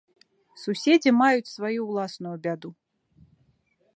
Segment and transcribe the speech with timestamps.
[0.61, 2.69] Суседзі маюць сваю ўласную бяду.